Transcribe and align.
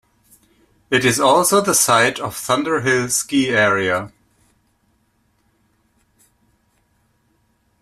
It 0.89 1.05
is 1.05 1.19
also 1.19 1.61
the 1.61 1.75
site 1.75 2.17
of 2.19 2.33
Thunderhill 2.35 3.11
Ski 3.11 3.49
Area. 3.49 4.11